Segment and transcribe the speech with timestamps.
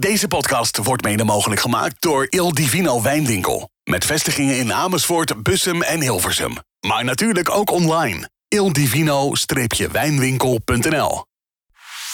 [0.00, 3.68] Deze podcast wordt mede mogelijk gemaakt door Il Divino Wijnwinkel.
[3.84, 6.56] Met vestigingen in Amersfoort, Bussum en Hilversum.
[6.86, 8.30] Maar natuurlijk ook online.
[8.48, 11.24] ildivino-wijnwinkel.nl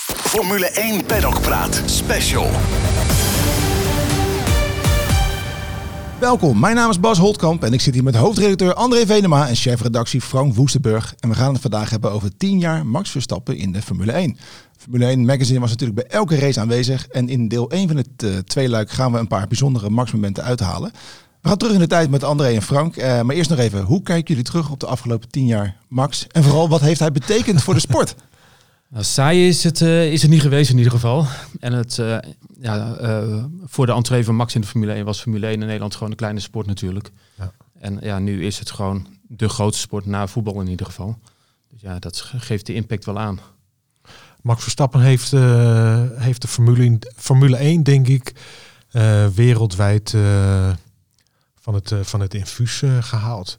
[0.07, 2.51] Formule 1 Paddock Praat Special.
[6.21, 9.57] Welkom, mijn naam is Bas Holtkamp en ik zit hier met hoofdredacteur André Venema en
[9.57, 11.15] chefredactie Frank Woestenburg.
[11.21, 14.37] En we gaan het vandaag hebben over 10 jaar Max Verstappen in de Formule 1.
[14.81, 17.07] Formule 1 Magazine was natuurlijk bij elke race aanwezig.
[17.09, 20.93] En in deel 1 van het uh, tweeluik gaan we een paar bijzondere Max-momenten uithalen.
[21.41, 22.97] We gaan terug in de tijd met André en Frank.
[22.97, 26.27] Uh, maar eerst nog even, hoe kijken jullie terug op de afgelopen 10 jaar Max?
[26.27, 28.15] En vooral, wat heeft hij betekend voor de sport?
[28.89, 31.27] Nou, saai is het, uh, is het niet geweest in ieder geval.
[31.61, 32.19] En het, uh,
[32.61, 35.67] ja, uh, voor de entree van Max in de Formule 1 was Formule 1 in
[35.67, 37.11] Nederland gewoon een kleine sport natuurlijk.
[37.35, 37.53] Ja.
[37.79, 41.19] En ja, nu is het gewoon de grootste sport na voetbal in ieder geval.
[41.73, 43.41] Dus ja, dat geeft de impact wel aan.
[44.43, 45.31] Max Verstappen heeft,
[46.21, 48.33] heeft de Formule, Formule 1, denk ik,
[49.35, 50.11] wereldwijd
[51.61, 53.59] van, het, van het infuus gehaald.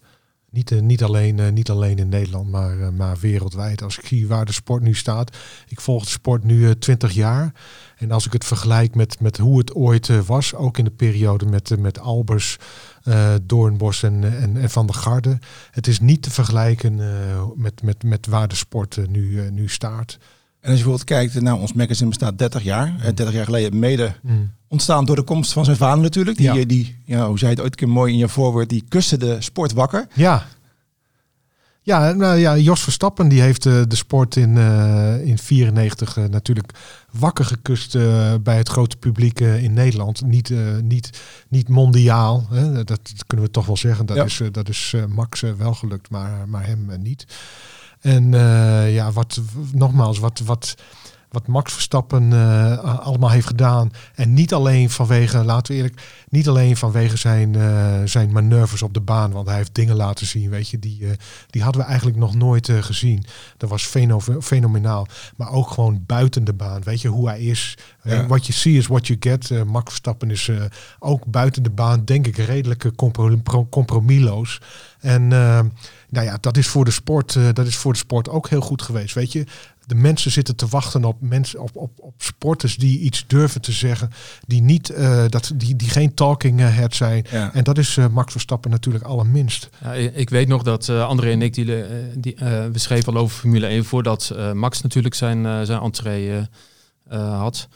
[0.52, 3.84] Niet, uh, niet, alleen, uh, niet alleen in Nederland, maar, uh, maar wereldwijd.
[3.84, 5.38] Als ik zie waar de sport nu staat.
[5.68, 7.54] Ik volg de sport nu 20 jaar.
[7.98, 11.46] En als ik het vergelijk met, met hoe het ooit was, ook in de periode
[11.46, 12.58] met, met Albers,
[13.42, 15.40] Doornbos en, en, en, Van der Garde.
[15.72, 16.96] Het is niet te vergelijken
[17.56, 20.18] met, met, met waar de sport nu, nu staat.
[20.62, 22.88] En als je bijvoorbeeld kijkt, nou, ons magazine bestaat 30 jaar.
[22.88, 23.00] Mm.
[23.02, 24.52] 30 jaar geleden mede mm.
[24.68, 26.38] ontstaan door de komst van zijn vader natuurlijk.
[26.38, 26.66] Die, ja.
[26.66, 29.36] die ja, hoe zei het ooit een keer mooi in je voorwoord, die kuste de
[29.40, 30.08] sport wakker.
[30.14, 30.46] Ja.
[31.84, 36.18] Ja, nou ja, Jos Verstappen die heeft uh, de sport in 1994 uh, in 94,
[36.18, 36.72] uh, natuurlijk
[37.12, 40.26] wakker gekust uh, bij het grote publiek in Nederland.
[40.26, 41.10] Niet, niet,
[41.48, 42.84] niet mondiaal, hè?
[42.84, 44.06] Dat, kunnen we toch wel zeggen.
[44.06, 44.24] Dat ja.
[44.24, 47.26] is, dat is Max wel gelukt, maar, maar hem niet.
[48.02, 49.42] En uh, ja, wat
[49.74, 50.76] nogmaals, wat, wat,
[51.30, 53.92] wat Max Verstappen uh, allemaal heeft gedaan.
[54.16, 58.94] En niet alleen vanwege, laten we eerlijk, niet alleen vanwege zijn, uh, zijn manoeuvres op
[58.94, 59.32] de baan.
[59.32, 61.08] Want hij heeft dingen laten zien, weet je, die,
[61.50, 63.26] die hadden we eigenlijk nog nooit gezien.
[63.58, 65.08] Dat was feno fenomenaal.
[65.36, 67.78] Maar ook gewoon buiten de baan, weet je, hoe hij is.
[68.04, 68.28] Ja.
[68.28, 69.66] What you see is what you get.
[69.66, 70.52] Max Verstappen is
[71.00, 74.62] ook buiten de baan, denk ik, redelijk comprom compromisloos.
[75.00, 75.32] En
[76.12, 78.62] nou ja, dat is voor de sport, uh, dat is voor de sport ook heel
[78.62, 79.16] goed geweest.
[79.16, 79.46] Weet je,
[79.86, 83.72] de mensen zitten te wachten op mensen, op, op, op sporters die iets durven te
[83.72, 84.10] zeggen,
[84.48, 87.26] die niet, uh, dat, die, die geen talking head zijn.
[87.32, 87.54] Ja.
[87.54, 89.70] En dat is uh, Max Verstappen natuurlijk allerminst.
[89.84, 91.66] Ja, ik weet nog dat uh, André en ik die,
[92.16, 92.36] die
[92.72, 96.48] we schreven al over Formule 1 voordat Max natuurlijk zijn, zijn entree
[97.10, 97.68] had.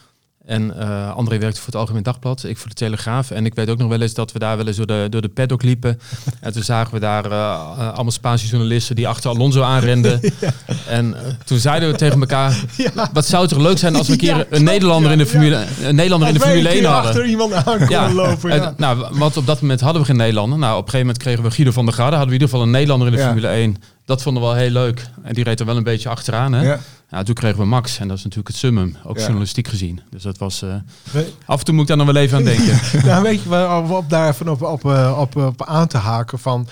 [0.45, 3.31] En uh, André werkte voor het Algemeen Dagblad, ik voor de Telegraaf.
[3.31, 5.21] En ik weet ook nog wel eens dat we daar wel eens door de, door
[5.21, 5.99] de paddock liepen.
[6.41, 10.19] en toen zagen we daar uh, allemaal Spaanse journalisten die achter Alonso aanrenden.
[10.41, 10.53] ja.
[10.87, 13.09] En uh, toen zeiden we tegen elkaar, ja.
[13.13, 15.65] wat zou het toch leuk zijn als we een keer een Nederlander in de Formule,
[15.83, 17.11] een Nederlander in de Formule 1 hadden.
[17.11, 18.13] achter iemand aan ja.
[18.13, 18.49] lopen.
[18.49, 20.59] En, nou, want op dat moment hadden we geen Nederlander.
[20.59, 22.15] Nou, op een gegeven moment kregen we Guido van der Garde.
[22.15, 23.77] Hadden we in ieder geval een Nederlander in de Formule 1.
[24.05, 25.07] Dat vonden we wel heel leuk.
[25.23, 26.53] En die reed er wel een beetje achteraan.
[26.53, 26.75] Hè?
[27.15, 29.23] Ja, toen kregen we Max en dat is natuurlijk het summum, ook ja.
[29.23, 30.01] journalistiek gezien.
[30.09, 30.63] Dus dat was.
[30.63, 30.75] Uh,
[31.11, 31.33] nee.
[31.45, 32.79] Af en toe moet ik daar nog wel even aan denken.
[33.09, 34.85] ja, weet je, op daar even op, op,
[35.17, 36.67] op, op aan te haken van.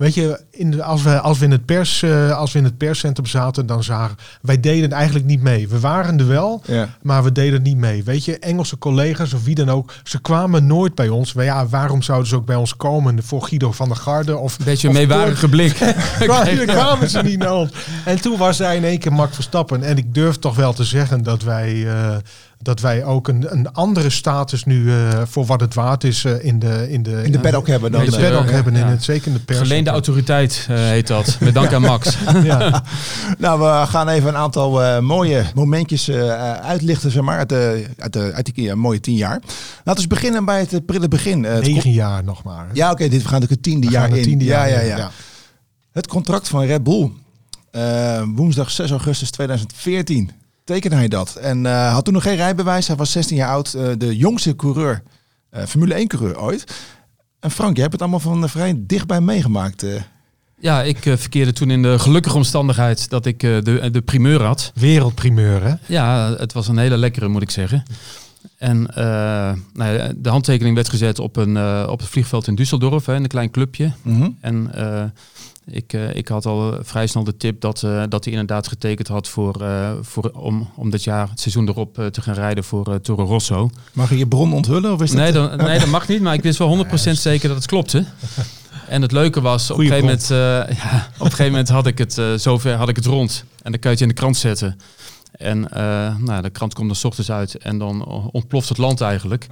[0.00, 2.64] Weet je, in de, als, we, als, we in het pers, uh, als we in
[2.64, 5.68] het perscentrum zaten, dan zagen wij deden eigenlijk niet mee.
[5.68, 6.88] We waren er wel, ja.
[7.02, 8.04] maar we deden niet mee.
[8.04, 11.32] Weet je, Engelse collega's of wie dan ook, ze kwamen nooit bij ons.
[11.32, 14.36] Maar ja, waarom zouden ze ook bij ons komen voor Guido van der Garde?
[14.36, 15.74] Of, een beetje een meewarige blik.
[16.18, 17.70] kwamen, kwamen ze niet naar ons.
[18.04, 19.82] En toen was hij in één keer Max Verstappen.
[19.82, 21.74] En ik durf toch wel te zeggen dat wij...
[21.74, 22.16] Uh,
[22.62, 26.44] dat wij ook een, een andere status nu uh, voor wat het waard is uh,
[26.44, 28.74] in de in de in de paddock uh, hebben dan in de paddock uh, hebben
[28.74, 28.80] ja.
[28.80, 29.58] in het zeker in de pers.
[29.58, 31.36] Geleende autoriteit heet dat.
[31.40, 32.18] Met dank aan Max.
[32.42, 32.82] ja.
[33.38, 36.10] nou, we gaan even een aantal mooie momentjes
[36.62, 39.40] uitlichten, zeg maar, uit de uit de uit die mooie tien jaar.
[39.84, 41.40] Laten we beginnen bij het prille begin.
[41.40, 42.66] Negen jaar nog maar.
[42.72, 44.22] Ja, oké, okay, dit we gaan natuurlijk het tiende we jaar in.
[44.22, 45.10] Tiende ja, jaar ja, ja, ja.
[45.92, 47.10] Het contract van Red Bull.
[48.34, 50.30] woensdag 6 augustus 2014
[50.72, 51.34] tekende hij dat.
[51.34, 52.86] En uh, had toen nog geen rijbewijs.
[52.86, 53.74] Hij was 16 jaar oud.
[53.76, 55.02] Uh, de jongste coureur,
[55.52, 56.64] uh, Formule 1 coureur ooit.
[57.40, 59.86] En Frank, je hebt het allemaal van vrij dichtbij meegemaakt.
[60.58, 64.72] Ja, ik verkeerde toen in de gelukkige omstandigheid dat ik de, de primeur had.
[64.74, 65.74] Wereldprimeur, hè?
[65.86, 67.82] Ja, het was een hele lekkere, moet ik zeggen.
[68.58, 68.82] En
[69.72, 73.22] nou ja, de handtekening werd gezet op, een, op het vliegveld in Düsseldorf, hè, in
[73.22, 73.92] een klein clubje.
[74.02, 74.36] Mm -hmm.
[74.40, 75.04] En uh,
[76.12, 79.64] ik had al vrij snel de tip dat, uh, dat hij inderdaad getekend had voor,
[80.00, 83.70] voor, om, om dit jaar, het seizoen erop, te gaan rijden voor Toro Rosso.
[83.92, 84.92] Mag je je bron onthullen?
[84.92, 85.58] Of is nee, dat...
[85.58, 88.04] Dan, nee, dat mag niet, maar ik wist wel 100% zeker dat het klopte.
[88.88, 91.98] En het leuke was, op een, gegeven moment, ja, op een gegeven moment had ik
[91.98, 93.44] het zover had ik het rond.
[93.62, 94.76] En dan kan je het in de krant zetten.
[95.40, 99.00] En eh, nou, de krant komt er s ochtends uit en dan ontploft het land
[99.00, 99.46] eigenlijk.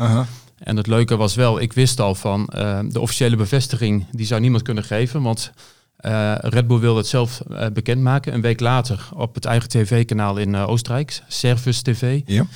[0.58, 4.40] En het leuke was wel, ik wist al van eh, de officiële bevestiging, die zou
[4.40, 5.22] niemand kunnen geven.
[5.22, 5.52] Want
[5.98, 8.34] eh, Red Bull wilde het zelf eh, bekendmaken.
[8.34, 12.20] Een week later op het eigen tv-kanaal in eh, Oostenrijk, Servus TV.
[12.26, 12.46] Ja.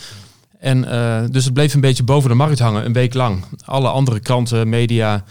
[0.58, 0.80] En
[1.30, 3.44] dus het bleef een beetje boven de markt hangen, een week lang.
[3.64, 5.24] Alle andere kranten, media,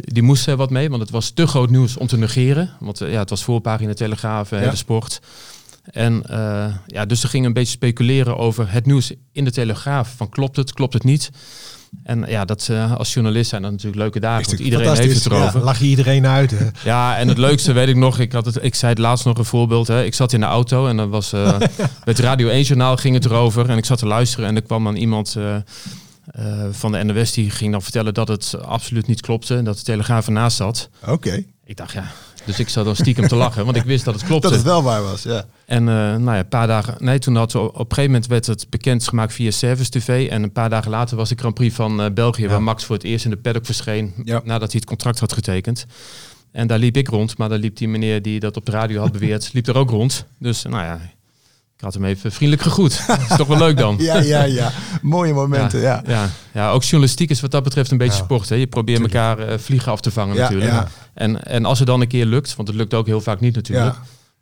[0.00, 2.70] die moesten er wat mee, want het was te groot nieuws om te negeren.
[2.80, 4.70] Want ja, het was voorpagina Telegraaf, Ja.
[4.70, 5.20] de sport.
[5.90, 10.14] En eh, ja, dus ze gingen een beetje speculeren over het nieuws in de Telegraaf.
[10.16, 11.30] Van klopt het, klopt het niet?
[12.02, 14.46] En ja, dat, eh, als journalist zijn dat natuurlijk leuke dagen.
[14.46, 15.60] Want iedereen heeft het erover.
[15.60, 16.50] Lag je iedereen uit.
[16.50, 16.66] Hè?
[16.84, 19.38] Ja, en het leukste weet ik nog, ik, had het, ik zei het laatst nog
[19.38, 19.86] een voorbeeld.
[19.86, 20.04] Hè.
[20.04, 21.58] Ik zat in de auto en dan was eh
[22.04, 23.70] het Radio 1 journaal ging het erover.
[23.70, 27.50] En ik zat te luisteren en er kwam dan iemand eh, van de NOS die
[27.50, 29.56] ging dan vertellen dat het absoluut niet klopte.
[29.56, 30.88] En dat de Telegraaf ernaast zat.
[31.06, 31.44] Oké.
[31.64, 32.04] Ik dacht ja,
[32.48, 34.48] dus ik zat dan stiekem te lachen, want ik wist dat het klopte.
[34.48, 35.44] Dat het wel waar was, ja.
[35.66, 36.94] En eh, nou ja, een paar dagen.
[36.98, 40.28] Nee, toen had op, op een gegeven moment werd het bekendgemaakt via Service TV.
[40.28, 42.48] En een paar dagen later was de Grand Prix van eh, België, Ja.
[42.48, 44.12] waar Max voor het eerst in de paddock verscheen.
[44.24, 44.40] Ja.
[44.44, 45.86] Nadat hij het contract had getekend.
[46.52, 49.00] En daar liep ik rond, maar daar liep die meneer die dat op de radio
[49.00, 50.24] had beweerd, liep er ook rond.
[50.38, 51.00] Dus nou ja,
[51.78, 53.06] ik had hem even vriendelijk gegroet.
[53.06, 53.96] Dat is toch wel leuk dan.
[53.98, 54.72] Ja, ja, ja.
[55.02, 56.02] Mooie momenten, ja.
[56.06, 58.48] Ja, ja, ook journalistiek is wat dat betreft een beetje Ja, sport.
[58.48, 58.54] Hè?
[58.54, 60.72] Je probeert elkaar eh, vliegen af te vangen natuurlijk.
[61.14, 63.54] En, en als het dan een keer lukt, want het lukt ook heel vaak niet
[63.54, 63.94] natuurlijk.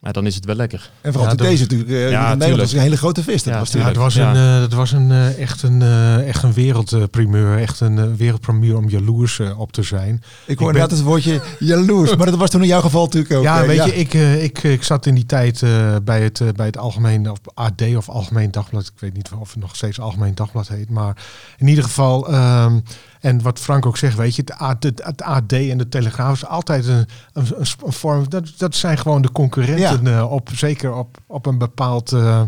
[0.06, 0.12] Ja.
[0.12, 0.90] Maar dan is het wel lekker.
[1.00, 2.60] En vooral Ja, toen dat- deze natuurlijk, eh, Nederland tuurlijk.
[2.60, 3.42] was een hele grote vis.
[3.42, 3.94] Dat Ja, was Ja, natuurlijk.
[3.94, 4.30] het was Ja.
[4.30, 7.58] een, eh, het was een, eh, echt een, eh, echt een wereldprimeur.
[7.58, 10.14] Echt een eh, wereldprimeur om jaloers eh, op te zijn.
[10.14, 13.04] Ik hoor ik ben- inderdaad het woordje jaloers, maar dat was toen in jouw geval
[13.04, 13.42] natuurlijk ook.
[13.42, 15.70] ja, eh, weet je, ik, eh, ik, ik zat in die tijd eh,
[16.04, 18.82] bij, het, eh, bij het Algemeen of AD of Algemeen Dagblad.
[18.86, 20.90] Ik weet niet of het nog steeds Algemeen Dagblad heet.
[20.90, 21.16] Maar
[21.58, 22.78] in ieder geval, ehm,
[23.26, 26.46] en wat Frank ook zegt, weet je, het AD, het AD en de Telegraaf is
[26.46, 28.28] altijd een, een, een vorm.
[28.28, 32.42] Dat, dat zijn gewoon de concurrenten, eh, op, zeker op, op een bepaald, eh,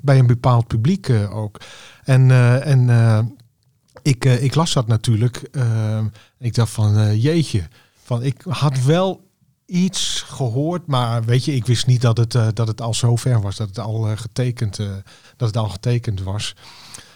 [0.00, 1.60] bij een bepaald publiek eh, ook.
[2.04, 2.30] En,
[2.62, 3.36] en
[4.02, 5.50] ik, ik las dat natuurlijk.
[6.38, 7.68] ik dacht van, jeetje,
[8.02, 9.30] van ik had wel
[9.66, 13.40] iets gehoord, maar weet je, ik wist niet dat het, dat het al zo ver
[13.40, 14.76] was, dat het al getekend,
[15.36, 16.54] dat het al getekend was.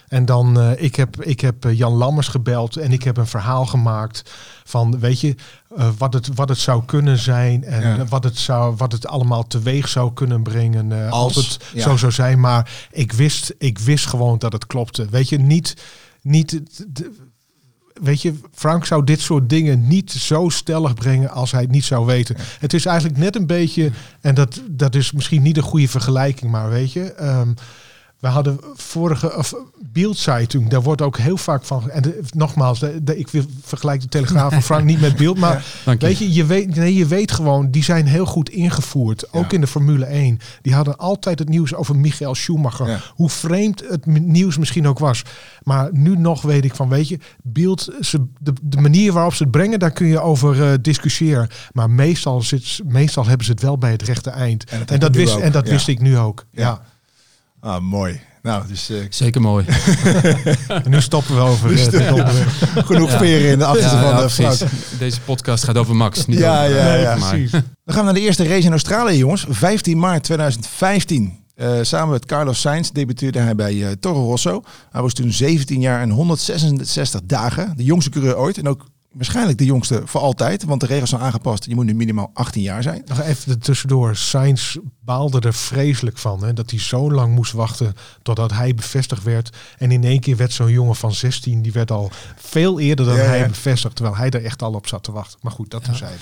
[0.07, 3.27] En dan, eh, ik heb, ik heb eh, Jan Lammers gebeld en ik heb een
[3.27, 4.23] verhaal gemaakt
[4.63, 5.35] van, weet je,
[5.75, 8.05] eh, wat, het, wat het zou kunnen zijn en Ja.
[8.05, 11.81] wat, het zou, wat het allemaal teweeg zou kunnen brengen eh, als, Als, het ja.
[11.81, 12.39] zo zou zijn.
[12.39, 15.07] Maar ik wist, ik wist gewoon dat het klopte.
[15.09, 15.73] Weet je, niet,
[16.21, 16.61] niet
[18.01, 21.85] weet je, Frank zou dit soort dingen niet zo stellig brengen als hij het niet
[21.85, 22.35] zou weten.
[22.59, 26.51] Het is eigenlijk net een beetje, en dat, dat is misschien niet een goede vergelijking,
[26.51, 27.53] maar weet je, ehm,
[28.19, 29.53] we hadden vorige of
[29.91, 31.89] Beeldzeitung, daar wordt ook heel vaak van.
[31.89, 33.27] En de- nogmaals, de, de- ik
[33.63, 35.65] vergelijk de Telegraaf van Frank niet met beeld, maar
[35.99, 39.55] weet je, je weet, nee, je weet gewoon, die zijn heel goed ingevoerd, ook Ja.
[39.55, 40.39] in de Formule 1.
[40.61, 42.99] Die hadden altijd het nieuws over Michael Schumacher, Ja.
[43.09, 45.21] hoe vreemd het nieuws misschien ook was.
[45.63, 49.43] Maar nu nog weet ik van, weet je, beeld, ze, de, de manier waarop ze
[49.43, 51.49] het brengen, daar kun je over eh, discussiëren.
[51.71, 54.63] Maar meestal, zit, meestal hebben ze het wel bij het rechte eind.
[54.69, 56.45] En dat En, dat, wist, ook, en dat wist ik nu ook.
[56.51, 56.81] Ja.
[57.59, 58.19] Ah, mooi.
[58.41, 59.65] Nou, dus eh, Zeker mooi.
[60.83, 62.49] En nu stoppen we over Dus eh, onderwerp.
[62.85, 63.17] genoeg Ja.
[63.17, 64.69] veren in de achterste Ja, van ja, de precies.
[64.99, 67.51] Deze podcast gaat over Max, niet Ja, over, ja, eh, ja, precies.
[67.51, 69.45] Dan gaan we naar de eerste race in Australië, jongens.
[69.49, 71.45] 15 maart 2015.
[71.55, 74.63] Eh, samen met Carlos Sainz debuteerde hij bij eh, Toro Rosso.
[74.91, 77.73] Hij was toen 17 jaar en 166 dagen.
[77.77, 78.57] De jongste coureur ooit.
[78.57, 78.85] En ook
[79.17, 80.63] waarschijnlijk de jongste voor altijd.
[80.63, 81.65] Want de regels zijn aangepast.
[81.65, 83.01] Je moet nu minimaal 18 jaar zijn.
[83.05, 84.15] Nog even tussendoor.
[84.15, 86.43] Sainz baalde er vreselijk van.
[86.43, 89.57] Hè, dat hij zo lang moest wachten totdat hij bevestigd werd.
[89.77, 93.15] En in één keer werd zo'n jongen van 16, die werd al veel eerder dan
[93.15, 93.27] Ja, ja.
[93.29, 93.95] hij bevestigd.
[93.95, 95.39] Terwijl hij er echt al op zat te wachten.
[95.41, 96.15] Maar goed, dat terzijde.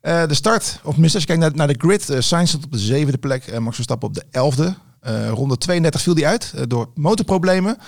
[0.00, 2.10] Eh, de start, of als je kijkt naar, naar de grid.
[2.10, 3.46] eh Sainz stond op de zevende plek.
[3.46, 4.74] en Max Verstappen op de elfde.
[5.00, 7.78] Eh ronde 32 viel hij uit door motorproblemen.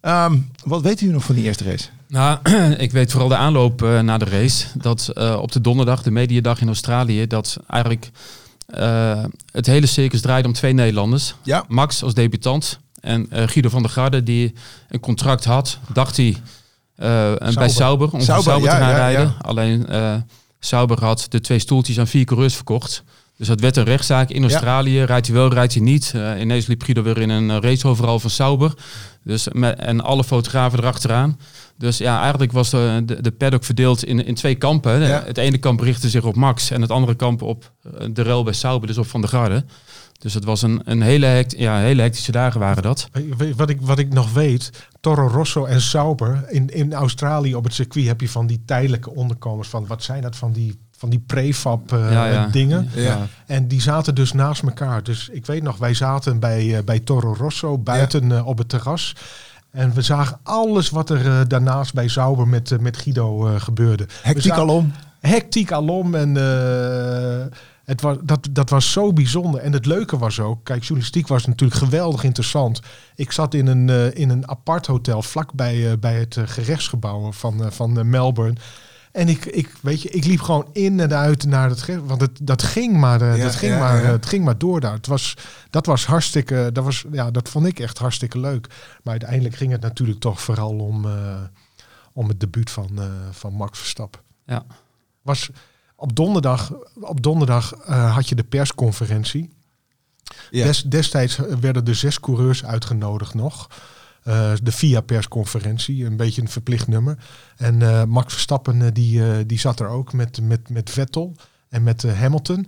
[0.00, 1.88] Ehm, wat weet u nog van die eerste race?
[2.12, 2.38] Nou,
[2.76, 4.66] ik weet vooral de aanloop eh, naar de race.
[4.74, 8.10] Dat eh, op de donderdag, de mediadag in Australië, dat eigenlijk
[8.66, 11.34] eh, het hele circus draaide om twee Nederlanders.
[11.42, 14.54] Ja, Max als debutant en Guido van der Garde, die
[14.88, 16.36] een contract had, dacht hij,
[17.38, 19.34] en bij Sauber, om Sauber, ja, te gaan ja, rijden.
[19.40, 19.86] Alleen
[20.58, 23.04] Sauber had de twee stoeltjes aan vier coureurs verkocht.
[23.42, 25.02] Dus dat werd een rechtszaak in Australië.
[25.02, 26.12] Rijdt hij wel, rijdt hij niet.
[26.14, 28.74] Eh, ineens liep Guido weer in een eh, race overal van Sauber.
[29.24, 31.38] Dus met, en alle fotografen erachteraan.
[31.78, 35.00] Dus ja, eigenlijk was de, de, de paddock verdeeld in, in twee kampen.
[35.00, 35.22] Ja.
[35.26, 38.42] Het ene kamp richtte zich op Max en het andere kamp op eh, de rel
[38.42, 39.64] bij Sauber, dus op Van der Garde.
[40.18, 43.08] Dus het was een, een hele, hect, ja, hele hectische dagen waren dat.
[43.56, 44.70] Wat ik, wat ik nog weet,
[45.00, 46.44] Toro Rosso en Sauber.
[46.48, 49.68] In, in Australië op het circuit heb je van die tijdelijke onderkomers.
[49.68, 52.46] Van wat zijn dat van die, van die prefab eh, ja, ja.
[52.46, 52.88] dingen.
[52.94, 53.26] Ja.
[53.46, 55.02] En die zaten dus naast elkaar.
[55.02, 58.68] Dus ik weet nog, wij zaten bij, eh, bij Toro Rosso buiten eh, op het
[58.68, 59.14] terras.
[59.70, 64.06] En we zagen alles wat er eh, daarnaast bij Sauber met, met Guido eh, gebeurde.
[64.22, 64.92] Hectiek alom.
[65.20, 66.14] hectiek alom.
[66.14, 67.46] En eh,
[67.84, 69.60] het was, dat, dat was zo bijzonder.
[69.60, 72.80] En het leuke was ook, kijk, journalistiek was natuurlijk geweldig interessant.
[73.14, 77.72] Ik zat in een, eh, in een apart hotel vlakbij eh, bij het gerechtsgebouw van,
[77.72, 78.56] van Melbourne.
[79.12, 82.06] En ik, ik, weet je, ik liep gewoon in en uit naar het gerecht.
[82.06, 84.10] Want het, dat ging maar, eh, Ja, dat ging ja, maar, ja.
[84.10, 84.92] het ging maar door daar.
[84.92, 85.36] Het was,
[85.70, 88.66] dat was hartstikke, dat was, ja, dat vond ik echt hartstikke leuk.
[89.02, 91.40] Maar uiteindelijk ging het natuurlijk toch vooral om, eh,
[92.12, 94.20] om het debuut van, eh, van Max Verstappen.
[94.46, 94.64] Ja.
[95.22, 95.50] Was
[95.96, 99.50] op donderdag, op donderdag eh, had je de persconferentie.
[100.50, 100.64] Ja.
[100.64, 103.68] Des, destijds werden er zes coureurs uitgenodigd nog.
[104.22, 107.16] Eh, de VIA-persconferentie, een beetje een verplicht nummer.
[107.56, 111.36] En eh, Max Verstappen eh, die, die zat er ook met, met, met Vettel
[111.68, 112.66] en met Hamilton.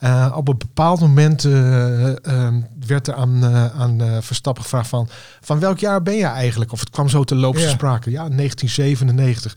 [0.00, 0.28] Ja.
[0.34, 2.54] Op een bepaald moment eh, eh,
[2.86, 5.08] werd er aan, aan Verstappen gevraagd van...
[5.40, 6.72] van welk jaar ben je eigenlijk?
[6.72, 7.68] Of het kwam zo te loop te Ja.
[7.68, 8.10] sprake.
[8.10, 9.56] Ja, 1997.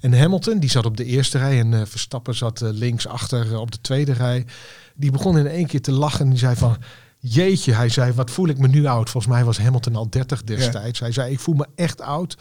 [0.00, 3.80] En Hamilton, die zat op de eerste rij en Verstappen zat links achter op de
[3.80, 4.46] tweede rij.
[4.94, 6.76] Die begon in één keer te lachen en die zei van...
[7.24, 9.10] Jeetje, hij zei, wat voel ik me nu oud?
[9.10, 11.00] Volgens mij was Hamilton al 30 destijds.
[11.00, 12.36] Hij zei, ik voel me echt oud.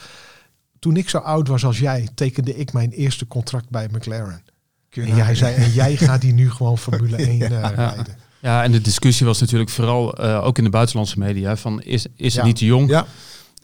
[0.80, 4.44] Toen ik zo oud was als jij, tekende ik mijn eerste contract bij McLaren.
[4.90, 8.18] En jij zei, en jij gaat die nu gewoon Formule 1 eh, rijden.
[8.40, 12.06] Ja, en de discussie was natuurlijk vooral eh, ook in de buitenlandse media van is,
[12.16, 12.44] is het Ja.
[12.44, 12.90] niet te jong?
[12.90, 13.06] Ja,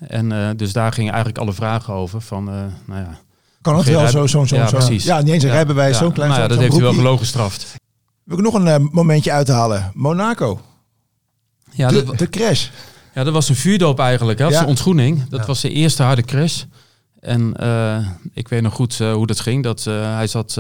[0.08, 2.54] En eh, dus daar gingen eigenlijk alle vragen over van, eh,
[2.86, 3.18] nou ja.
[3.62, 4.78] kan het wel zo, zo, zo, Ja, zo.
[4.78, 5.04] precies.
[5.04, 6.04] Ja, niet eens een Ja, rijbewijs, ja.
[6.04, 7.76] zo'n klein Nou ja, zo'n- dat zo'n heeft hij wel gelogen gestraft.
[8.24, 9.92] Wil ik nog een momentje uithalen.
[9.94, 10.62] Monaco.
[11.78, 12.68] Ja, de, dat, de crash.
[13.14, 14.52] ja, dat was een vuurdoop eigenlijk, hè, Ja.
[14.52, 15.28] zijn ontgroening.
[15.30, 15.46] Dat Ja.
[15.46, 16.64] was de eerste harde crash.
[17.20, 19.64] En eh, ik weet nog goed eh, hoe dat ging.
[19.64, 20.56] Dat, eh, hij, zat,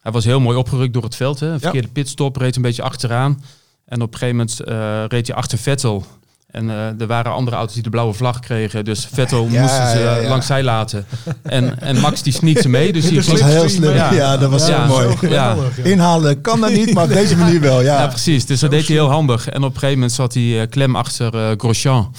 [0.00, 1.40] hij was heel mooi opgerukt door het veld.
[1.40, 1.46] Hè.
[1.48, 3.44] Een verkeerde pitstop, reed een beetje achteraan.
[3.84, 6.04] En op een gegeven moment reed hij achter Vettel.
[6.52, 8.84] En eh, er waren andere auto's die de blauwe vlag kregen.
[8.84, 10.28] Dus Vettel Ja, moesten ze ja, ja.
[10.28, 11.06] langs zij laten.
[11.42, 12.92] En, en Max die sneakte mee.
[12.92, 13.94] Dus die Dat was heel slim.
[13.94, 14.36] Ja, Ja.
[14.36, 14.86] dat was Ja.
[14.86, 15.08] zo mooi.
[15.08, 15.84] Zo geweldig, ja.
[15.84, 17.80] Inhalen kan dat niet, maar op deze manier wel.
[17.82, 18.00] Ja.
[18.00, 18.46] Ja, precies.
[18.46, 19.48] Dus dat deed hij heel handig.
[19.48, 22.14] En op een gegeven moment zat hij eh, klem achter eh Grosjean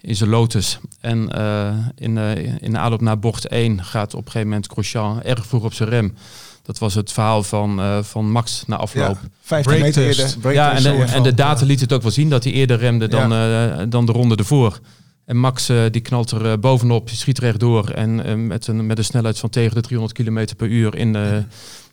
[0.00, 0.78] in zijn Lotus.
[1.00, 2.18] En eh, in,
[2.60, 5.72] in de aanloop naar bocht 1 gaat op een gegeven moment Grosjean erg vroeg op
[5.74, 6.14] zijn rem.
[6.68, 9.18] Dat was het verhaal van, eh, van Max na afloop.
[9.22, 10.52] Ja, 15 meter eerder.
[10.52, 13.08] Ja, en de, en de data liet het ook wel zien dat hij eerder remde
[13.08, 14.80] dan, eh, dan de ronde ervoor.
[15.24, 19.38] En Max eh, die knalt er bovenop, schiet rechtdoor en met, een, met een snelheid
[19.38, 21.44] van tegen de 300 km per uur in de,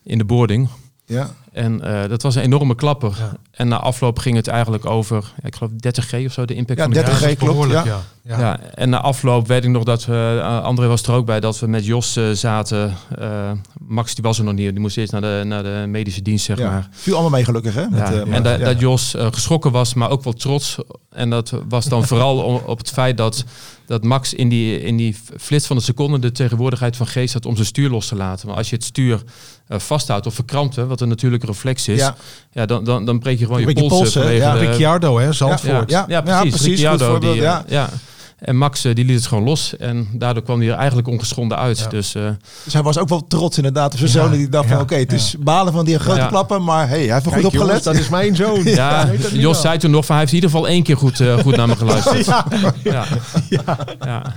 [0.03, 0.69] in de boarding.
[1.05, 1.35] Ja.
[1.55, 3.15] En eh, dat was een enorme klapper.
[3.17, 3.31] Ja.
[3.51, 6.85] En na afloop ging het eigenlijk over, ik geloof 30G of zo, de impact Ja,
[6.85, 7.03] van de 30G.
[7.03, 7.21] crash.
[7.21, 7.99] klopt, Behoorlijk, ja.
[8.21, 8.39] ja.
[8.39, 8.59] Ja.
[8.59, 11.59] en na afloop weet ik nog dat we, eh, André was er ook bij, dat
[11.59, 12.93] we met Jos eh, zaten.
[13.19, 13.51] Eh,
[13.87, 16.45] Max die was er nog niet, die moest eerst naar de, naar de medische dienst,
[16.45, 16.69] zeg Ja.
[16.69, 16.87] maar.
[16.91, 17.87] Viel allemaal mee gelukkig, hè?
[17.89, 18.65] Met, Ja, eh, en dat, ja.
[18.65, 20.77] dat Jos eh, geschrokken was, maar ook wel trots.
[21.09, 23.43] En dat was dan vooral om- op het feit dat,
[23.85, 27.45] dat Max in die, in die flits van de seconde de tegenwoordigheid van geest had
[27.45, 28.47] om zijn stuur los te laten.
[28.47, 29.23] Maar als je het stuur
[29.67, 31.09] eh, vasthoudt of verkrampt, hè, wat een
[31.45, 32.15] natuurlijke reflex is, Ja.
[32.51, 32.65] ja.
[32.65, 34.33] dan, dan, dan breek je gewoon je je polsen.
[34.33, 34.53] ja.
[34.53, 35.89] de- Ricciardo, hè, ja, Zandvoort.
[35.89, 36.49] ja, Ja, precies.
[36.49, 37.63] precies, Ricciardo, goed voorbeeld, die, ja.
[37.67, 37.89] ja.
[38.35, 41.57] En Max eh, die liet het gewoon los en daardoor kwam hij er eigenlijk ongeschonden
[41.57, 41.79] uit.
[41.79, 41.87] Ja.
[41.87, 42.23] Dus eh,
[42.63, 44.31] Dus hij was ook wel trots inderdaad op zijn Ja, zoon.
[44.31, 45.17] Die dacht van, ja, oké, het ja.
[45.17, 46.27] is balen van die grote Ja.
[46.27, 46.63] klappen.
[46.63, 48.63] Maar hey, hij heeft er goed op jongens, dat is mijn zoon.
[48.63, 51.37] ja, Jos zei toen nog van hij heeft in ieder geval één keer goed, eh,
[51.37, 52.25] goed naar me geluisterd.
[52.83, 53.05] Ja,
[53.49, 53.77] Ja.
[53.99, 54.33] Ja.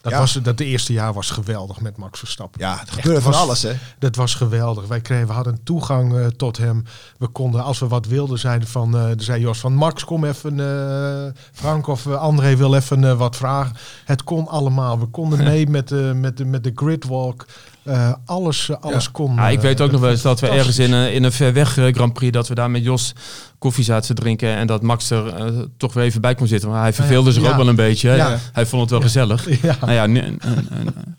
[0.00, 0.18] Dat, Ja.
[0.18, 2.60] was, dat de eerste jaar was geweldig met Max Verstappen.
[2.60, 3.72] Ja, het gebeurde van was- alles, hè?
[3.98, 4.86] Dat was geweldig.
[4.86, 6.84] Wij kregen, we hadden toegang eh, tot hem.
[7.18, 10.60] We konden, als we wat wilden, zeiden van, eh zei Jos van Max, kom even,
[10.60, 13.76] eh, Frank of André wil even wat vragen.
[14.04, 14.98] Het kon allemaal.
[14.98, 17.46] We konden mee met de, met de, met de gridwalk.
[17.82, 19.10] Eh, alles, eh, alles Ja.
[19.12, 19.34] kon.
[19.34, 21.32] Ja, ik eh, weet ook nog wel eens dat we ergens in een, in een
[21.32, 23.12] ver weg Grand Prix, dat we daar met Jos
[23.58, 25.34] koffie zaten te drinken en dat Max er
[25.76, 26.68] toch weer even bij kon zitten.
[26.70, 27.50] Maar hij verveelde zich Ja.
[27.50, 28.38] ook wel een beetje.
[28.52, 29.46] Hij vond het wel gezellig.
[29.62, 29.76] Ja.
[29.80, 30.36] Nou ja, nu,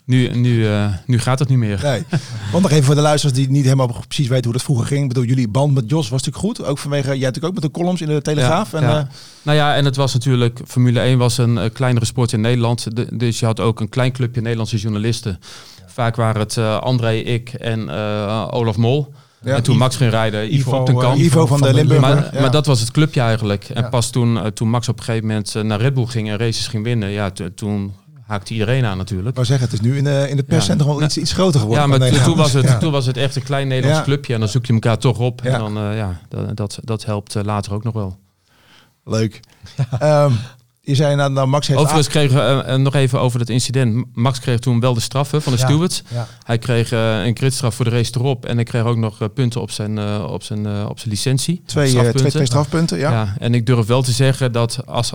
[0.04, 1.80] nu, nu, eh, nu gaat het niet meer.
[1.82, 2.02] Nee.
[2.52, 5.02] Want nog even voor de luisteraars die niet helemaal precies weten hoe dat vroeger ging.
[5.02, 6.66] Ik bedoel, jullie band met Jos was natuurlijk goed.
[6.66, 8.72] Ook vanwege, jij natuurlijk ook met de columns in de Telegraaf.
[8.72, 8.98] Ja, en, ja.
[8.98, 9.04] eh,
[9.42, 12.96] Nou ja, en het was natuurlijk, Formule 1 was een kleinere sport in Nederland.
[12.96, 15.38] De- dus je had ook een klein clubje Nederlandse journalisten.
[15.92, 19.12] Vaak waren het eh, André, ik en eh, Olaf Mol.
[19.44, 19.54] Ja.
[19.56, 21.18] en toen Max ging rijden, Ivo, Ivo, op de eh, kant.
[21.20, 22.00] Ivo van de Limburger.
[22.14, 22.40] Maar, ja.
[22.40, 23.64] maar dat was het clubje eigenlijk.
[23.74, 23.88] En Ja.
[23.88, 26.84] pas toen, toen Max op een gegeven moment naar Red Bull ging en races ging
[26.84, 27.94] winnen, ja, to- toen
[28.26, 29.34] haakte iedereen aan natuurlijk.
[29.34, 31.90] Wou zeggen, het is nu in, de in het perscentrum wel iets, iets groter geworden.
[31.90, 32.78] Ja, maar toen was, het, Ja.
[32.78, 34.04] toen was het echt een klein Nederlands Ja.
[34.04, 34.34] clubje.
[34.34, 35.40] En dan zoek je elkaar toch op.
[35.44, 35.50] Ja.
[35.52, 38.18] En dan, eh, ja, dat, dat, dat helpt later ook nog wel.
[39.04, 39.40] Leuk.
[39.98, 40.32] Ehm,
[40.84, 41.78] Je zei nou, nou Max heeft...
[41.80, 44.04] Overigens kregen we eh, nog even over dat incident.
[44.14, 45.64] Max kreeg toen wel de straffen van de Ja.
[45.64, 46.02] stewards.
[46.08, 46.26] Ja.
[46.44, 48.46] Hij kreeg eh, een gridstraf voor de race erop.
[48.46, 51.10] En hij kreeg ook nog eh, punten op zijn, eh, op zijn, eh, op zijn
[51.10, 51.62] licentie.
[51.66, 52.20] twee, eh, Strafpunten.
[52.20, 53.10] twee, twee strafpunten, ja.
[53.10, 53.34] Ja.
[53.38, 55.12] en ik durf wel te zeggen dat als,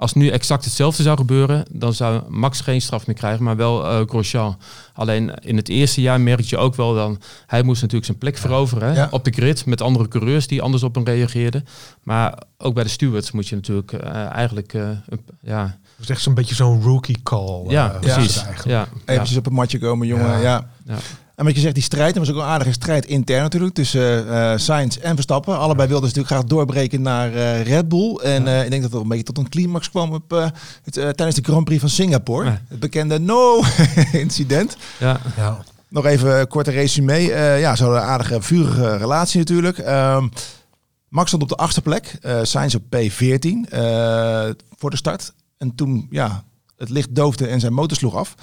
[0.00, 3.86] als nu exact hetzelfde zou gebeuren, dan zou Max geen straf meer krijgen, maar wel
[3.86, 4.58] eh Grosjean.
[4.94, 8.36] Alleen in het eerste jaar merk je ook wel dan, hij moest natuurlijk zijn plek
[8.36, 9.08] veroveren Ja.
[9.10, 11.64] op de grid met andere coureurs die anders op hem reageerden.
[12.02, 14.88] Maar ook bij de stewards moet je natuurlijk eh, eigenlijk, eh,
[15.42, 17.64] ja, Dat is echt zo'n beetje zo'n rookie call.
[17.68, 18.34] ja, precies.
[18.34, 18.68] het eigenlijk.
[18.78, 19.12] Ja, ja.
[19.12, 20.40] Eventjes op het matje komen, jongen.
[20.40, 20.68] Ja.
[21.40, 24.28] En wat je zegt, die strijd, er was ook een aardige strijd intern natuurlijk tussen
[24.32, 25.58] eh Sainz en Verstappen.
[25.58, 28.16] Allebei wilden ze natuurlijk graag doorbreken naar eh, Red Bull.
[28.16, 30.46] En eh, ik denk dat het een beetje tot een climax kwam op, eh,
[30.84, 32.44] het, tijdens de Grand Prix van Singapore.
[32.44, 32.62] Ja.
[32.68, 34.76] Het bekende no-incident.
[34.98, 35.20] ja.
[35.36, 35.64] Ja.
[35.88, 37.32] Nog even een korte resume.
[37.32, 39.78] Eh, ja, ze hadden een aardige, vurige relatie natuurlijk.
[39.78, 40.28] Ehm,
[41.08, 42.18] Max stond op de achtste plek.
[42.20, 45.32] eh Sainz op P14 eh, voor de start.
[45.58, 46.44] En toen, ja,
[46.76, 48.34] het licht doofde en zijn motor sloeg af.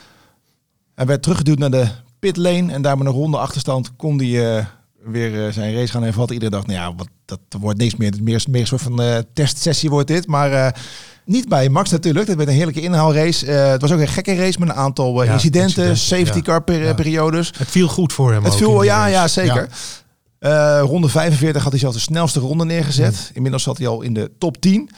[0.95, 1.87] Hij werd teruggeduwd naar de
[2.31, 2.71] pitlane.
[2.73, 4.65] En daar met een ronde achterstand kon hij eh,
[5.05, 6.33] weer eh, zijn race gaan hervatten.
[6.33, 8.11] Iedereen dacht, nou ja, wat, dat wordt niks meer.
[8.11, 10.27] Het meer, meer een soort van eh, testsessie wordt dit.
[10.27, 10.75] Maar
[11.25, 12.27] niet bij Max natuurlijk.
[12.27, 13.45] Het werd een heerlijke inhaalrace.
[13.51, 16.43] Eh, het was ook een gekke race met een aantal Ja, incidenten, incidenten, safety ja.
[16.43, 16.93] car per- Ja.
[16.93, 17.51] periodes.
[17.57, 18.43] Het viel goed voor hem.
[18.43, 19.67] Het ook viel, ja, ja, zeker.
[20.81, 23.31] Ronde 45 had hij zelfs de snelste ronde neergezet.
[23.33, 24.89] Inmiddels zat hij al in de top 10.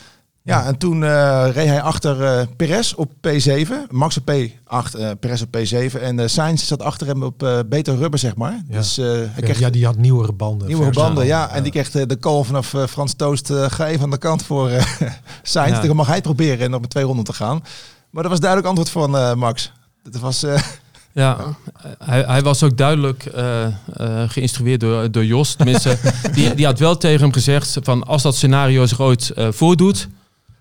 [0.50, 3.72] Ja, en toen eh, reed hij achter eh Perez op P7.
[3.90, 6.02] Max op P8, eh Perez op P7.
[6.02, 8.62] En Sainz zat achter hem op beter rubber, zeg maar.
[8.68, 8.78] Ja.
[8.78, 10.68] Dus hij kreeg ja, die had nieuwere banden.
[10.68, 11.26] nieuwe verse banden.
[11.26, 13.54] Ja, en die kreeg de call vanaf Frans Toost.
[13.54, 14.70] ga even aan de kant voor
[15.44, 15.76] Sainz.
[15.76, 15.82] Ja.
[15.82, 17.64] Dan mag hij het proberen en nog met twee ronden te gaan.
[18.10, 19.72] Maar dat was duidelijk antwoord van Max.
[20.04, 20.46] Dat was...
[21.14, 21.38] Ja,
[22.04, 23.32] hij, hij was ook duidelijk
[24.28, 25.54] geïnstrueerd door, door Jos.
[25.54, 25.98] Tenminste,
[26.34, 30.08] die, die had wel tegen hem gezegd van als dat scenario zich ooit voordoet,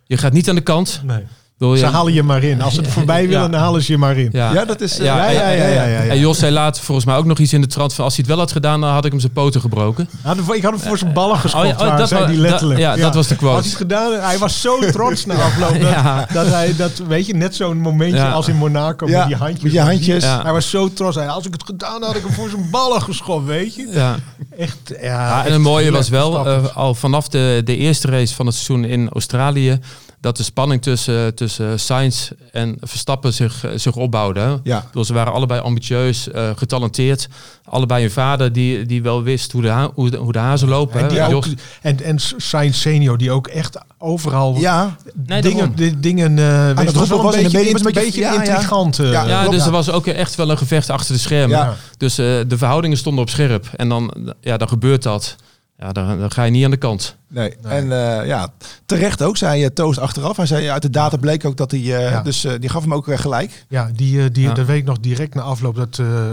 [0.08, 1.00] je gaat niet aan de kant.
[1.04, 1.24] Nee.
[1.58, 2.62] Ze halen je maar in.
[2.62, 3.28] Als ze het voorbij Ja.
[3.28, 4.28] willen, dan halen ze je maar in.
[4.32, 4.98] ja, ja, dat is...
[4.98, 6.10] eh, Ja, Ja, ja, ja, ja, ja, ja.
[6.10, 8.24] En Jos zei later volgens mij ook nog iets in de trant van als hij
[8.26, 10.08] het wel had gedaan, dan had ik hem zijn poten gebroken.
[10.52, 12.80] Ik had hem voor zijn ballen geschopt, oh ja, oh, dat zei da- letterlijk.
[12.80, 13.54] ja, dat was de quote.
[13.54, 15.80] Had hij het gedaan, hij was zo trots na afloop.
[15.80, 16.26] Dat, Ja.
[16.32, 18.30] dat hij, dat, weet je, net zo'n momentje Ja.
[18.30, 19.62] als in Monaco Ja, met die handjes.
[19.62, 20.24] met je handjes.
[20.24, 20.42] Ja.
[20.42, 21.16] Hij was zo trots.
[21.16, 23.88] Hij, als ik het gedaan had, had ik hem voor zijn ballen geschopt, weet je.
[23.92, 24.14] Ja.
[24.58, 24.96] Echt, ja.
[25.02, 28.54] Ja, en het mooie was wel, eh, al vanaf de, de eerste race van het
[28.54, 29.78] seizoen in Australië,
[30.20, 34.60] dat de spanning tussen, tussen Sainz en Verstappen zich, eh, zich opbouwde.
[34.62, 34.82] Ja.
[34.86, 37.28] Bedoel, ze waren allebei ambitieus, eh, getalenteerd.
[37.64, 40.68] Allebei een vader die, die wel wist hoe de, ha- hoe de, hoe de hazen
[40.68, 41.00] lopen.
[41.00, 41.26] En, hè.
[41.26, 41.44] die ook,
[41.82, 46.78] en, en Sainz senior, die ook echt overal Ja, Nee, dingen, di- dingen eh weet
[46.78, 48.38] je, het was wel roepen was een de beetje, een beetje- ja, ja.
[48.42, 48.96] intrigant.
[48.96, 49.64] Ja, dus ja.
[49.66, 51.56] er was ook echt wel een gevecht achter de schermen.
[51.58, 51.76] Ja.
[51.96, 53.66] Dus eh, de verhoudingen stonden op scherp.
[53.76, 55.36] En dan, ja, dan gebeurt dat.
[55.80, 57.16] Ja, dan, dan ga je niet aan de kant.
[57.28, 57.56] Nee.
[57.56, 58.48] En eh, ja,
[58.86, 60.36] terecht ook, zei uh, Toos achteraf.
[60.36, 62.22] Hij zei uit de data bleek ook dat hij, eh, Ja.
[62.22, 63.64] dus eh, die gaf hem ook eh, gelijk.
[63.68, 64.54] Ja, die, eh, die, Ja.
[64.54, 65.76] dat weet ik nog direct na afloop.
[65.76, 66.30] Dat, eh,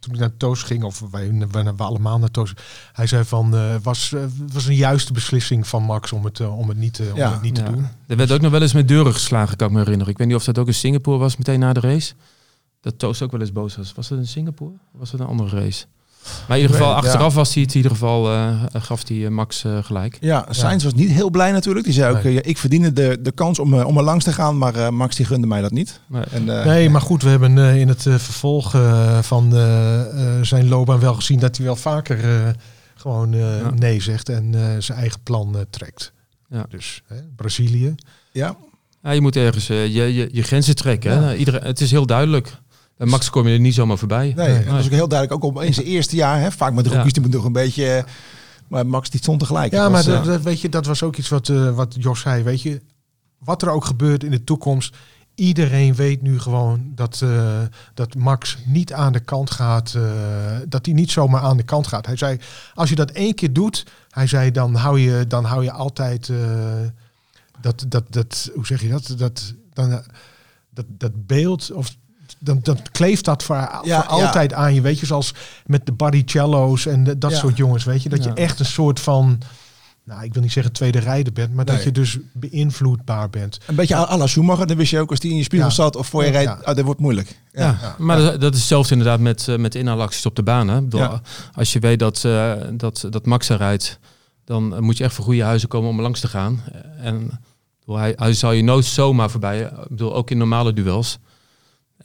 [0.00, 2.52] toen ik naar Toos ging, of wij, wij, we allemaal naar Toos.
[2.92, 4.20] Hij zei van, eh was, eh,
[4.52, 7.42] was een juiste beslissing van Max om het, eh, om het niet, eh, om het
[7.42, 7.86] niet te doen.
[8.06, 10.12] Er werd ook nog wel eens met deuren geslagen, kan ik me herinneren.
[10.12, 12.12] Ik weet niet of dat ook in Singapore was, meteen na de race.
[12.80, 13.92] Dat Toast ook wel eens boos was.
[13.96, 14.70] Was dat in Singapore?
[14.92, 15.84] Of was dat een andere race?
[16.48, 19.30] Maar in ieder geval, achteraf was hij het in ieder geval, eh, gaf hij eh,
[19.30, 20.16] Max eh, gelijk.
[20.20, 21.84] Ja, Sainz was niet heel blij natuurlijk.
[21.84, 22.40] Die zei ook, Nee.
[22.42, 25.26] ik verdiende de, de kans om, om er langs te gaan, maar eh, Max die
[25.26, 26.00] gunde mij dat niet.
[26.06, 28.70] Maar, En, eh, Nee, maar goed, we hebben eh, in het eh, vervolg
[29.20, 29.50] van
[30.42, 32.48] zijn loopbaan wel gezien dat hij wel vaker eh,
[32.94, 33.70] gewoon eh, Ja.
[33.74, 36.12] nee zegt en eh, zijn eigen plan eh, trekt.
[36.48, 36.66] Ja.
[36.68, 37.94] Dus hè, Brazilië.
[38.32, 38.56] ja,
[39.02, 41.12] ja, je moet ergens je, je, je grenzen trekken.
[41.12, 41.20] Ja.
[41.22, 41.34] Hè?
[41.36, 42.56] Iedereen, het is heel duidelijk.
[42.98, 44.32] Max kom je er niet zomaar voorbij.
[44.36, 45.44] nee, dat is ook heel duidelijk.
[45.44, 47.10] Ook op in zijn eerste jaar, hè, vaak met rookies, Ja.
[47.10, 48.04] die moeten nog een beetje...
[48.68, 49.72] maar Max die stond tegelijk.
[49.72, 52.20] Ja, maar dat, eh, dat, weet je, dat was ook iets wat, eh, wat Jos
[52.20, 52.42] zei.
[52.42, 52.80] Weet je,
[53.38, 54.96] wat er ook gebeurt in de toekomst.
[55.34, 57.58] Iedereen weet nu gewoon dat, eh,
[57.94, 59.94] dat Max niet aan de kant gaat.
[59.94, 60.02] eh,
[60.68, 62.06] dat hij niet zomaar aan de kant gaat.
[62.06, 62.38] Hij zei,
[62.74, 66.28] als je dat één keer doet, hij zei, dan hou je, dan hou je altijd
[66.28, 66.36] eh,
[67.60, 69.14] dat, dat, dat, hoe zeg je dat?
[69.16, 69.90] Dat, dan,
[70.70, 71.96] dat, dat beeld of
[72.38, 74.00] dan, dan kleeft dat voor, Ja, voor ja.
[74.00, 74.80] altijd aan je.
[74.80, 75.34] Weet je, zoals
[75.66, 77.36] met de Baricello's en de- dat Ja.
[77.36, 77.84] soort jongens.
[77.84, 78.30] Weet je, dat Ja.
[78.34, 79.40] je echt een soort van,
[80.04, 83.58] nou, ik wil niet zeggen tweede rijder bent, maar dat je dus beïnvloedbaar bent.
[83.66, 84.66] een beetje à la Schumacher.
[84.66, 85.74] Dan wist je ook als die in je spiegel Ja.
[85.74, 86.40] zat of voor je Ja.
[86.42, 87.40] rijdt, oh, dat wordt moeilijk.
[87.52, 87.78] Ja.
[87.82, 90.68] Ja, maar dat- dat is hetzelfde inderdaad met, eh, met inhaalacties op de baan.
[90.68, 90.76] Hè?
[90.76, 91.20] Ik bedoel, Ja.
[91.54, 93.98] Als je weet dat, eh, dat, dat Max er rijdt,
[94.44, 96.60] dan eh, moet je echt voor goede huizen komen om langs te gaan.
[97.00, 97.40] En
[97.80, 99.60] bedoel, hij, hij zal je nooit zomaar voorbij.
[99.60, 101.18] Ik bedoel, ook in normale duels.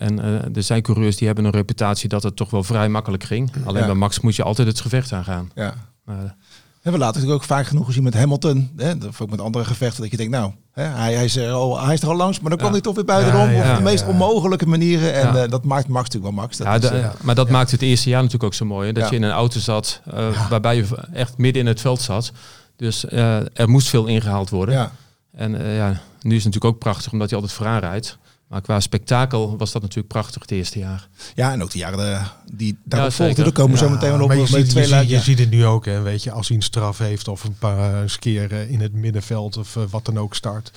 [0.02, 3.24] En eh, er zijn coureurs die hebben een reputatie dat het toch wel vrij makkelijk
[3.24, 3.52] ging.
[3.66, 3.86] Alleen Ja.
[3.86, 5.52] bij Max moet je altijd het gevecht aangaan.
[5.56, 5.74] Ja.
[6.06, 6.36] Maar,
[6.82, 8.70] En we laten natuurlijk ook vaak genoeg gezien met Hamilton.
[8.78, 10.02] Hè, of ook met andere gevechten.
[10.02, 12.40] Dat je denkt, nou, hè, hij, hij, is er al, hij is er al langs.
[12.40, 12.58] Maar dan Ja.
[12.58, 13.50] kwam hij toch weer buitenom.
[13.50, 15.14] Ja, ja, op de meest onmogelijke manieren.
[15.14, 16.58] En eh, dat maakt Max natuurlijk wel Max.
[16.58, 18.88] Dat Ja, is, de- eh, maar dat maakt het eerste jaar natuurlijk ook zo mooi.
[18.88, 18.94] Hè?
[18.94, 22.32] Dat je in een auto zat eh, waarbij je echt midden in het veld zat.
[22.76, 24.92] Dus eh, er moest veel ingehaald worden.
[25.32, 28.18] En eh, ja, nu is het natuurlijk ook prachtig omdat hij altijd vooraan rijdt.
[28.48, 31.08] Maar qua spektakel was dat natuurlijk prachtig het eerste jaar.
[31.36, 33.44] ja, en ook de jaren eh, die daarop Ja, volgden.
[33.44, 34.28] Daar komen zo meteen wel op.
[34.28, 35.22] maar je, met ziet, je, twee je ja.
[35.22, 38.04] ziet het nu ook, hè, weet je, als hij een straf heeft of een paar
[38.04, 40.72] eh, keer eh, in het middenveld of wat dan ook start.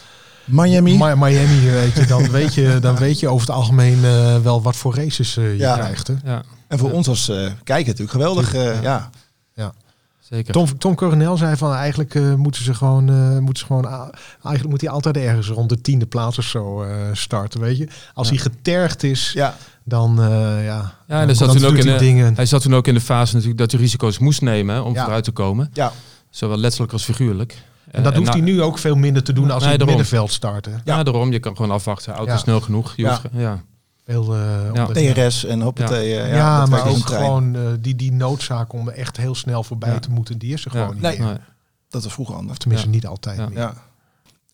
[0.45, 0.97] Miami.
[0.97, 4.01] Mi- Miami, weet je, dan weet je, dan weet je over het algemeen
[4.43, 5.75] wel wat voor races je Ja.
[5.75, 6.07] krijgt.
[6.07, 6.15] Hè.
[6.25, 7.27] Ja, en voor ons als
[7.65, 8.53] kijker natuurlijk geweldig.
[8.83, 9.11] ja.
[10.35, 10.53] Zeker.
[10.53, 13.85] Tom, Tom Coronel zei van eigenlijk eh, moeten ze gewoon, eh, moeten ze gewoon
[14.43, 17.89] eigenlijk moet hij altijd ergens rond de tiende plaats of zo eh, starten, weet je.
[18.15, 18.35] Als Ja.
[18.35, 19.57] hij getergd is, ja.
[19.85, 20.27] dan eh,
[20.65, 20.65] ja.
[20.65, 22.35] Ja, dan- en er zat dan toen ook doet in hij de- dingen.
[22.35, 25.03] Hij zat toen ook in de fase natuurlijk dat hij risico's moest nemen om Ja.
[25.03, 25.71] vooruit te komen.
[25.73, 25.93] Ja.
[26.31, 27.63] Zowel letterlijk als figuurlijk.
[27.91, 30.33] En dat hoeft hij nu ook veel minder te doen als hij in het middenveld
[30.33, 30.65] start.
[30.67, 30.73] Hè.
[30.85, 31.33] Ja, daarom.
[31.33, 32.13] Je kan gewoon afwachten.
[32.15, 32.93] Auto is snel genoeg.
[32.97, 33.09] Je Ja.
[33.09, 33.63] hoeft ge- ja.
[34.05, 34.17] Eh,
[34.75, 34.87] Ja.
[34.87, 36.09] omdat- TRS en hoppatee.
[36.09, 39.63] Ja, eh, ja, dat maar ook gewoon eh, die, die noodzaak om echt heel snel
[39.65, 39.99] voorbij Ja.
[39.99, 40.79] te moeten, die is er Ja.
[40.81, 41.19] gewoon niet Nee.
[41.19, 41.27] meer.
[41.29, 41.37] Nee.
[41.89, 42.53] Dat was vroeger anders.
[42.53, 42.95] Of tenminste Ja.
[42.95, 43.49] niet altijd Ja.
[43.49, 43.59] meer.
[43.59, 43.69] Ja.
[43.69, 43.75] En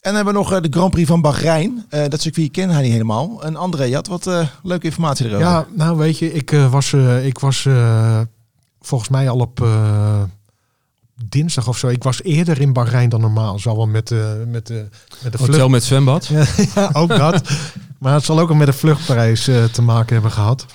[0.00, 1.84] dan hebben we nog eh, de Grand Prix van Bahrein.
[1.88, 3.42] Eh, dat circuit kennen hij niet helemaal.
[3.44, 5.46] En André, je had wat eh, leuke informatie erover.
[5.46, 8.20] Ja, nou weet je, ik eh, was, eh, ik was eh,
[8.80, 10.22] volgens mij al op eh,
[11.28, 11.88] dinsdag of zo.
[11.88, 13.58] Ik was eerder in Bahrein dan normaal.
[13.58, 14.86] Zal wel met, eh, met, de
[15.22, 15.68] met de Hotel vlucht.
[15.70, 16.26] met zwembad.
[16.74, 17.50] Ja, ook dat.
[18.00, 20.66] Maar het zal ook al met de vluchtprijs eh, te maken hebben gehad.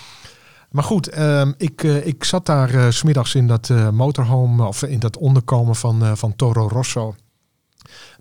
[0.72, 4.84] Maar goed, ehm, ik, eh, ik zat daar eh, 's smiddags in dat motorhome, of
[4.84, 7.16] in dat onderkomen van, van Toro Rosso.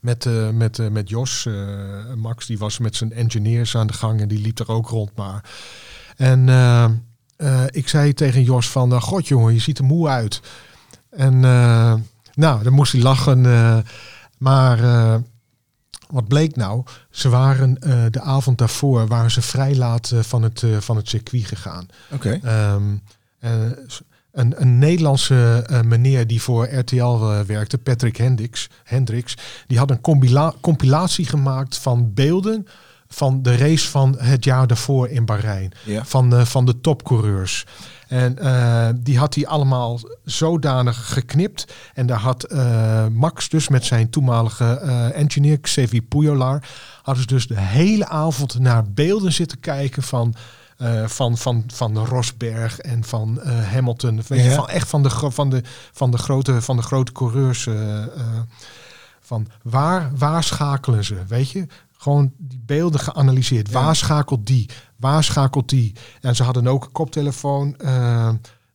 [0.01, 1.49] Met, met, met Jos,
[2.17, 5.17] Max, die was met zijn engineers aan de gang en die liep er ook rond
[5.17, 5.45] maar.
[6.17, 6.85] En eh,
[7.37, 10.41] eh, ik zei tegen Jos van, god jongen, je ziet er moe uit.
[11.11, 11.41] En
[12.35, 13.43] nou, dan moest hij lachen.
[14.39, 14.79] maar
[16.11, 16.83] wat bleek nou?
[17.11, 20.97] Ze waren eh, de avond daarvoor waren ze vrij laat eh, van, het, eh, van
[20.97, 21.87] het circuit gegaan.
[22.11, 22.39] Oké.
[22.43, 22.83] Ehm,
[23.39, 23.51] eh,
[24.33, 29.37] een, een Nederlandse meneer die voor RTL werkte, Patrick Hendricks, Hendricks,
[29.67, 32.67] die had een compila- compilatie gemaakt van beelden
[33.15, 35.73] van de race van het jaar daarvoor in Bahrein.
[35.85, 36.05] Ja.
[36.05, 37.67] Van, de van de topcoureurs.
[38.09, 41.73] En eh, die had hij allemaal zodanig geknipt.
[41.95, 46.63] En daar had eh, Max dus met zijn toenmalige eh, engineer, Xavier Pujolar,
[47.03, 50.35] hadden ze dus de hele avond naar beelden zitten kijken van,
[50.77, 54.23] eh, van, van, van Rosberg en van eh, Hamilton.
[54.29, 57.67] Weet je, van, echt van de, van, de, van, de grote, van de grote coureurs.
[57.67, 58.09] eh, eh,
[59.21, 61.67] van waar, waar schakelen ze, weet je?
[62.05, 63.69] Gewoon die beelden geanalyseerd.
[63.69, 63.73] Ja.
[63.83, 64.69] Waar schakelt die?
[64.97, 65.93] Waar schakelt die?
[66.21, 67.77] En ze hadden ook een koptelefoon.
[67.77, 68.29] eh,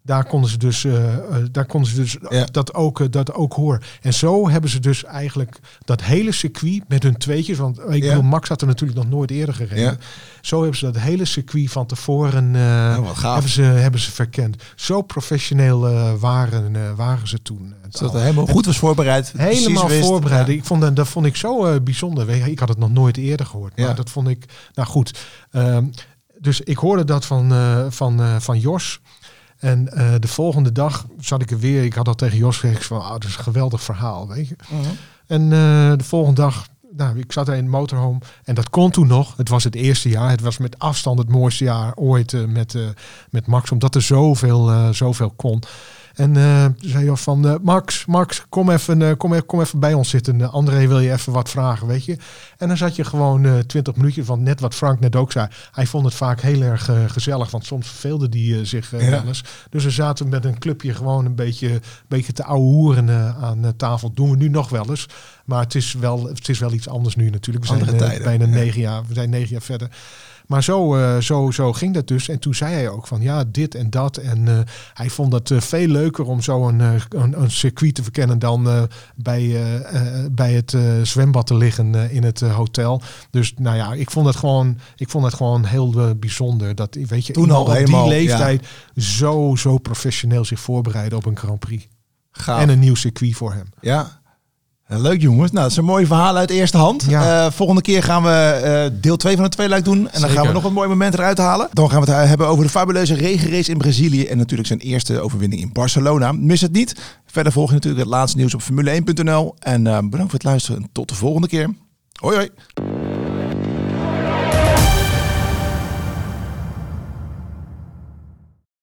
[0.09, 2.45] daar konden ze dus, eh, eh, daar konden ze dus Ja.
[2.51, 3.81] dat, ook, eh, dat ook horen.
[4.01, 7.57] En zo hebben ze dus eigenlijk dat hele circuit met hun tweetjes.
[7.57, 8.09] Want ik Ja.
[8.09, 9.83] bedoel, Max had er natuurlijk nog nooit eerder gereden.
[9.83, 9.97] Ja.
[10.41, 13.33] Zo hebben ze dat hele circuit van tevoren gaaf.
[13.33, 14.63] hebben, ze, hebben ze verkend.
[14.75, 15.79] Zo professioneel
[16.17, 17.73] waren, waren ze toen.
[17.89, 19.33] Zodat hij helemaal goed was voorbereid.
[19.37, 20.05] Helemaal wist.
[20.07, 20.47] voorbereid.
[20.49, 22.29] Ik vond dat, dat vond ik zo bijzonder.
[22.47, 23.77] Ik had het nog nooit eerder gehoord.
[23.77, 24.45] Maar dat vond ik.
[24.73, 25.19] Nou goed.
[25.51, 25.85] Ehm,
[26.39, 27.51] dus ik hoorde dat van,
[27.91, 28.99] van, van Jos.
[29.59, 31.83] En eh, de volgende dag zat ik er weer.
[31.83, 34.55] Ik had al tegen Jos gezegd van, ah, dat is een geweldig verhaal, weet je.
[34.69, 34.81] Mhm.
[35.27, 38.19] En eh, de volgende dag, nou, ik zat er in het motorhome.
[38.43, 39.37] En dat kon toen nog.
[39.37, 40.29] Het was het eerste jaar.
[40.29, 42.75] Het was met afstand het mooiste jaar ooit eh, met,
[43.29, 43.71] met Max.
[43.71, 45.63] Omdat er zoveel, zoveel kon.
[46.19, 49.79] En toen zei Jos van, eh, Max, Max, kom even, eh, kom, even, kom even
[49.79, 50.51] bij ons zitten.
[50.51, 52.17] André wil je even wat vragen, weet je.
[52.57, 55.47] En dan zat je gewoon twintig minuutjes, want net wat Frank net ook zei.
[55.71, 58.97] Hij vond het vaak heel erg gezellig, want soms verveelde hij zich Ja.
[58.97, 59.43] wel eens.
[59.69, 63.73] Dus we zaten met een clubje gewoon een beetje, beetje te ouwe hoeren eh, aan
[63.77, 64.11] tafel.
[64.13, 65.05] Doen we nu nog wel eens.
[65.45, 67.65] Maar het is wel, het is wel iets anders nu natuurlijk.
[67.65, 68.51] We zijn bijna ja.
[68.51, 69.89] negen jaar, we zijn negen jaar verder.
[70.49, 72.29] Maar zo, eh, zo, zo ging dat dus.
[72.29, 74.17] En toen zei hij ook van ja, dit en dat.
[74.17, 74.59] En eh,
[74.93, 78.87] hij vond het eh, veel leuker om zo een, een, een circuit te verkennen dan
[79.15, 79.63] bij,
[80.31, 83.01] bij het zwembad te liggen in het hotel.
[83.29, 86.75] Dus nou ja, ik vond het gewoon, ik vond het gewoon heel bijzonder.
[86.75, 91.25] Dat weet je, Toen al op helemaal, die leeftijd zo, zo professioneel zich voorbereiden op
[91.25, 91.87] een Grand Prix.
[92.31, 92.61] Gaaf.
[92.61, 93.69] En een nieuw circuit voor hem.
[93.81, 94.21] Ja.
[94.91, 95.51] Leuk jongens.
[95.51, 97.05] Nou, dat is een mooi verhaal uit eerste hand.
[97.07, 97.45] Ja.
[97.45, 100.09] Eh, volgende keer gaan we eh, deel 2 van het tweeluik doen.
[100.09, 101.69] En dan gaan we nog een mooi moment eruit halen.
[101.73, 104.25] Dan gaan we het hebben over de fabuleuze regenrace in Brazilië.
[104.25, 106.31] En natuurlijk zijn eerste overwinning in Barcelona.
[106.31, 106.95] Mis het niet.
[107.25, 109.55] Verder volg je natuurlijk het laatste nieuws op Formule1.nl.
[109.59, 110.81] En eh, bedankt voor het luisteren.
[110.81, 111.73] En tot de volgende keer.
[112.19, 112.49] Hoi hoi.